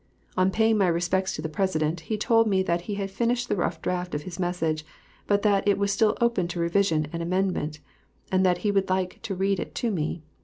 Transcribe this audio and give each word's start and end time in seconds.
On 0.35 0.49
paying 0.49 0.79
my 0.79 0.87
respects 0.87 1.35
to 1.35 1.43
the 1.43 1.47
President, 1.47 1.99
he 1.99 2.17
told 2.17 2.47
me 2.47 2.63
that 2.63 2.81
he 2.89 2.95
had 2.95 3.11
finished 3.11 3.47
the 3.49 3.55
rough 3.55 3.83
draft 3.83 4.15
of 4.15 4.23
his 4.23 4.39
message, 4.39 4.83
but 5.27 5.43
that 5.43 5.67
it 5.67 5.77
was 5.77 5.91
still 5.91 6.17
open 6.19 6.47
to 6.47 6.59
revision 6.59 7.05
and 7.13 7.21
amendment, 7.21 7.79
and 8.31 8.43
that 8.43 8.57
he 8.65 8.71
would 8.71 8.89
like 8.89 9.19
to 9.21 9.35
read 9.35 9.59
it 9.59 9.75
to 9.75 9.91
me. 9.91 10.23